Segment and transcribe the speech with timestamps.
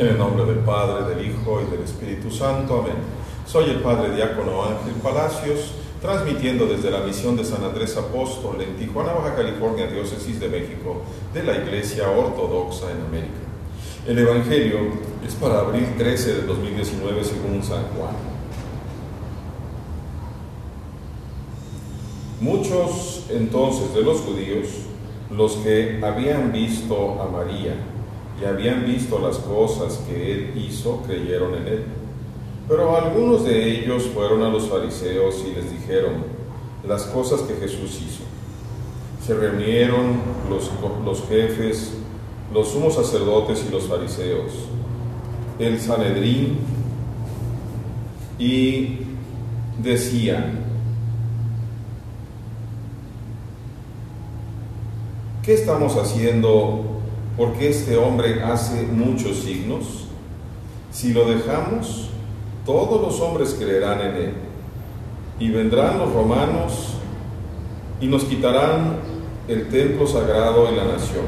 [0.00, 2.78] En el nombre del Padre, del Hijo y del Espíritu Santo.
[2.80, 2.96] Amén.
[3.44, 8.76] Soy el Padre Diácono Ángel Palacios, transmitiendo desde la misión de San Andrés Apóstol en
[8.76, 11.02] Tijuana, Baja California, Diócesis de México,
[11.34, 13.40] de la Iglesia Ortodoxa en América.
[14.08, 14.78] El Evangelio
[15.22, 18.16] es para abril 13 de 2019 según San Juan.
[22.40, 24.66] Muchos entonces de los judíos,
[25.30, 27.74] los que habían visto a María,
[28.40, 31.84] y habían visto las cosas que él hizo, creyeron en él.
[32.68, 36.24] Pero algunos de ellos fueron a los fariseos y les dijeron
[36.86, 38.22] las cosas que Jesús hizo.
[39.26, 40.70] Se reunieron los,
[41.04, 41.92] los jefes,
[42.52, 44.52] los sumos sacerdotes y los fariseos,
[45.58, 46.58] el Sanedrín,
[48.38, 49.00] y
[49.82, 50.60] decían,
[55.42, 56.99] ¿qué estamos haciendo
[57.40, 60.04] porque este hombre hace muchos signos?
[60.92, 62.10] Si lo dejamos,
[62.66, 64.34] todos los hombres creerán en él.
[65.38, 66.96] Y vendrán los romanos
[67.98, 68.98] y nos quitarán
[69.48, 71.24] el templo sagrado y la nación.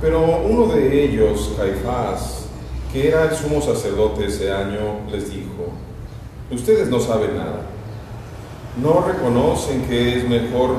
[0.00, 2.46] Pero uno de ellos, Caifás,
[2.92, 5.72] que era el sumo sacerdote ese año, les dijo,
[6.52, 7.62] ustedes no saben nada.
[8.80, 10.76] No reconocen que es mejor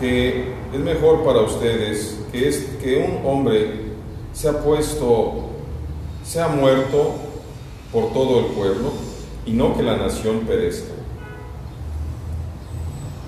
[0.00, 3.88] que es mejor para ustedes que, es, que un hombre
[4.32, 5.46] se ha puesto,
[6.24, 7.14] se ha muerto
[7.92, 8.92] por todo el pueblo
[9.46, 10.92] y no que la nación perezca.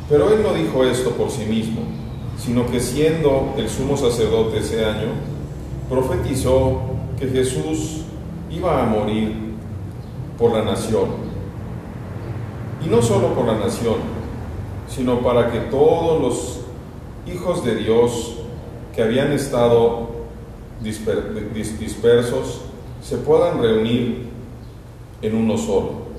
[0.09, 1.83] Pero él no dijo esto por sí mismo,
[2.37, 5.09] sino que siendo el sumo sacerdote ese año,
[5.89, 6.81] profetizó
[7.19, 8.03] que Jesús
[8.51, 9.55] iba a morir
[10.39, 11.31] por la nación.
[12.85, 13.97] Y no solo por la nación,
[14.89, 16.60] sino para que todos los
[17.27, 18.37] hijos de Dios
[18.95, 20.09] que habían estado
[20.81, 22.63] dispersos
[23.03, 24.29] se puedan reunir
[25.23, 26.11] en uno solo.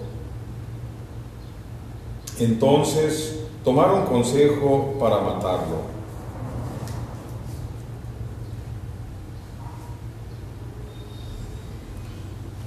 [2.40, 5.92] Entonces tomaron consejo para matarlo.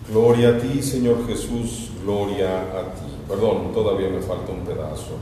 [0.09, 3.15] Gloria a ti, Señor Jesús, gloria a ti.
[3.27, 5.17] Perdón, todavía me falta un pedazo.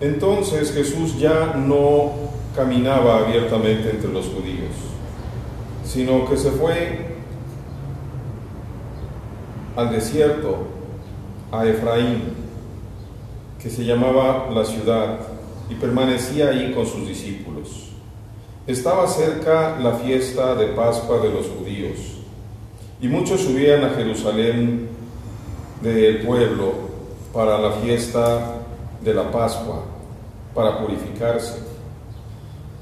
[0.00, 2.12] Entonces Jesús ya no
[2.54, 4.70] caminaba abiertamente entre los judíos,
[5.84, 7.16] sino que se fue
[9.74, 10.58] al desierto,
[11.50, 12.34] a Efraín,
[13.60, 15.18] que se llamaba la ciudad,
[15.70, 17.90] y permanecía ahí con sus discípulos.
[18.66, 21.98] Estaba cerca la fiesta de Pascua de los judíos,
[23.00, 24.88] y muchos subían a Jerusalén
[25.82, 26.72] del pueblo
[27.32, 28.57] para la fiesta
[29.02, 29.84] de la Pascua
[30.54, 31.60] para purificarse.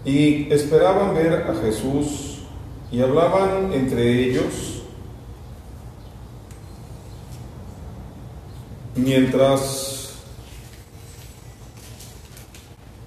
[0.05, 2.39] Y esperaban ver a Jesús
[2.91, 4.83] y hablaban entre ellos
[8.95, 10.15] mientras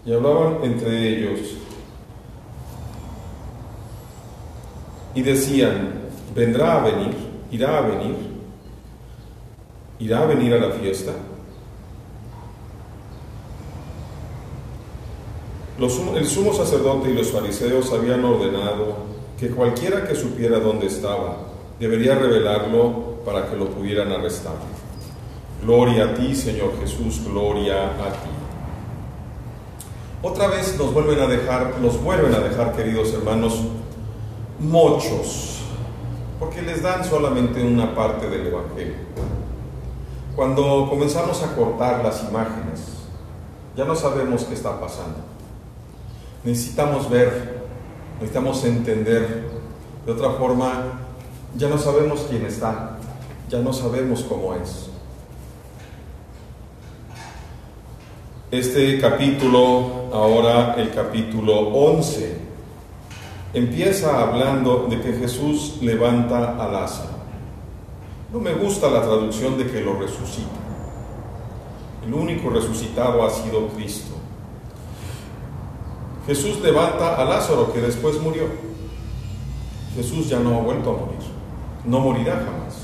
[0.05, 1.39] y hablaban entre ellos
[5.15, 5.93] y decían,
[6.35, 7.15] vendrá a venir,
[7.51, 8.15] irá a venir,
[9.99, 11.11] irá a venir a la fiesta.
[15.87, 18.97] El sumo sacerdote y los fariseos habían ordenado
[19.39, 21.37] que cualquiera que supiera dónde estaba
[21.79, 24.55] debería revelarlo para que lo pudieran arrestar.
[25.63, 28.29] Gloria a ti, Señor Jesús, gloria a ti.
[30.21, 33.61] Otra vez nos vuelven a dejar, nos vuelven a dejar, queridos hermanos,
[34.59, 35.61] muchos,
[36.39, 38.95] porque les dan solamente una parte del Evangelio.
[40.35, 42.81] Cuando comenzamos a cortar las imágenes,
[43.77, 45.19] ya no sabemos qué está pasando.
[46.43, 47.63] Necesitamos ver,
[48.15, 49.49] necesitamos entender.
[50.05, 51.01] De otra forma,
[51.55, 52.97] ya no sabemos quién está,
[53.49, 54.89] ya no sabemos cómo es.
[58.51, 62.37] Este capítulo, ahora el capítulo 11,
[63.53, 67.19] empieza hablando de que Jesús levanta a Lázaro.
[68.31, 70.47] No me gusta la traducción de que lo resucita.
[72.05, 74.18] El único resucitado ha sido Cristo.
[76.29, 78.43] Jesús levanta a Lázaro que después murió.
[79.95, 81.27] Jesús ya no ha vuelto a morir,
[81.85, 82.83] no morirá jamás.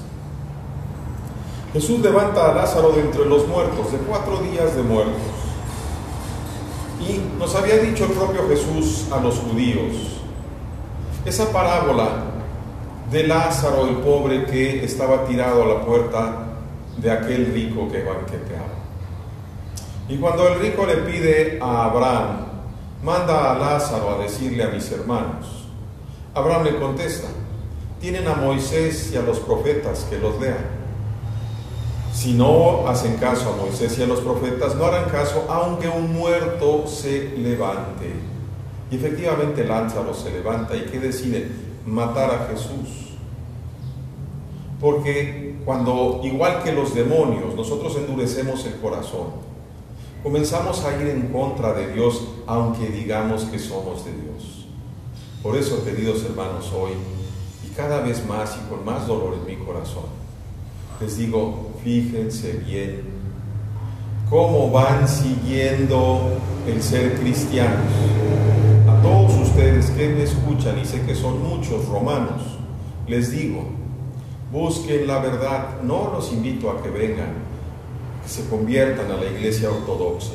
[1.72, 5.22] Jesús levanta a Lázaro de entre los muertos, de cuatro días de muertos.
[7.00, 9.94] Y nos había dicho el propio Jesús a los judíos,
[11.24, 12.24] esa parábola
[13.12, 16.48] de Lázaro el pobre que estaba tirado a la puerta
[16.98, 18.74] de aquel rico que banqueteaba.
[20.10, 22.55] Y cuando el rico le pide a Abraham
[23.06, 25.46] manda a Lázaro a decirle a mis hermanos.
[26.34, 27.28] Abraham le contesta,
[28.02, 30.66] tienen a Moisés y a los profetas que los lean.
[32.12, 36.14] Si no hacen caso a Moisés y a los profetas, no harán caso aunque un
[36.14, 38.12] muerto se levante.
[38.90, 41.48] Y efectivamente Lázaro se levanta y ¿qué decide?
[41.86, 43.14] Matar a Jesús.
[44.82, 49.55] Porque cuando, igual que los demonios, nosotros endurecemos el corazón,
[50.26, 54.66] comenzamos a ir en contra de Dios, aunque digamos que somos de Dios.
[55.44, 56.94] Por eso, queridos hermanos, hoy,
[57.64, 60.06] y cada vez más y con más dolor en mi corazón,
[61.00, 63.04] les digo, fíjense bien
[64.28, 66.32] cómo van siguiendo
[66.66, 67.94] el ser cristianos.
[68.90, 72.42] A todos ustedes que me escuchan, y sé que son muchos romanos,
[73.08, 73.64] les digo,
[74.52, 77.55] busquen la verdad, no los invito a que vengan,
[78.26, 80.34] que se conviertan a la iglesia ortodoxa.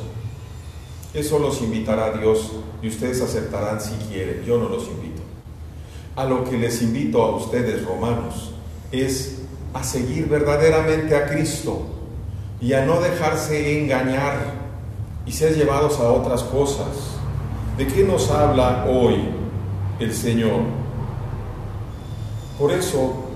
[1.13, 5.21] Eso los invitará Dios y ustedes aceptarán si quieren, yo no los invito.
[6.15, 8.53] A lo que les invito a ustedes, romanos,
[8.93, 9.39] es
[9.73, 11.81] a seguir verdaderamente a Cristo
[12.61, 14.53] y a no dejarse engañar
[15.25, 16.87] y ser llevados a otras cosas.
[17.77, 19.17] ¿De qué nos habla hoy
[19.99, 20.61] el Señor?
[22.57, 23.30] Por eso,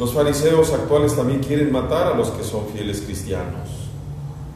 [0.00, 3.68] los fariseos actuales también quieren matar a los que son fieles cristianos.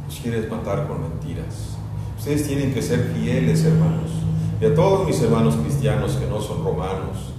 [0.07, 1.77] Los quieren matar con mentiras.
[2.19, 4.11] Ustedes tienen que ser fieles, hermanos.
[4.59, 7.35] Y a todos mis hermanos cristianos que no son romanos,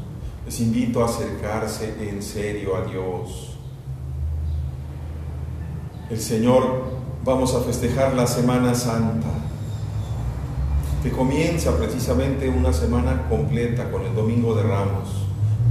[0.45, 3.57] les invito a acercarse en serio a Dios.
[6.11, 6.83] El Señor,
[7.23, 9.29] vamos a festejar la Semana Santa,
[11.01, 15.09] que comienza precisamente una semana completa con el Domingo de Ramos,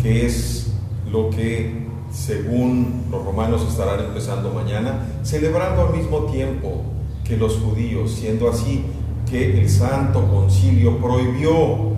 [0.03, 0.73] que es
[1.09, 1.84] lo que,
[2.15, 6.83] según los romanos, estarán empezando mañana, celebrando al mismo tiempo
[7.25, 8.85] que los judíos, siendo así
[9.29, 11.95] que el Santo Concilio prohibió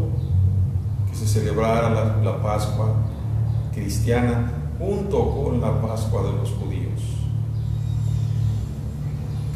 [1.16, 2.94] se celebrara la, la Pascua
[3.72, 7.00] cristiana junto con la Pascua de los judíos.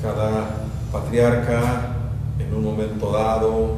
[0.02, 1.96] Cada patriarca
[2.38, 3.74] en un momento dado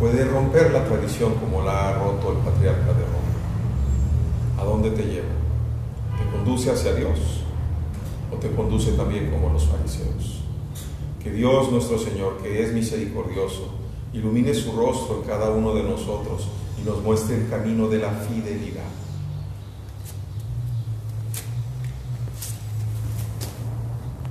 [0.00, 4.60] puede romper la tradición como la ha roto el patriarca de Roma.
[4.60, 5.41] ¿A dónde te lleva?
[6.42, 7.20] ¿Te conduce hacia Dios
[8.32, 10.40] o te conduce también como los fariseos?
[11.22, 13.68] Que Dios nuestro Señor, que es misericordioso,
[14.12, 16.48] ilumine su rostro en cada uno de nosotros
[16.82, 18.90] y nos muestre el camino de la fidelidad.